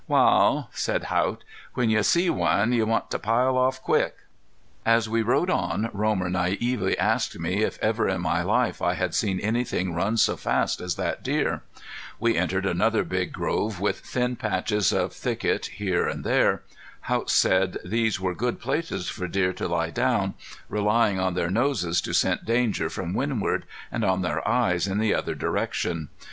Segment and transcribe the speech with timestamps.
[0.07, 1.43] "Wal," said Haught,
[1.75, 4.15] "when you see one you want to pile off quick."
[4.83, 9.13] As we rode on Romer naively asked me if ever in my life I had
[9.13, 11.61] seen anything run so fast as that deer.
[12.19, 16.63] We entered another big grove with thin patches of thicket here and there.
[17.01, 20.33] Haught said these were good places for deer to lie down,
[20.67, 25.13] relying on their noses to scent danger from windward, and on their eyes in the
[25.13, 26.09] other direction.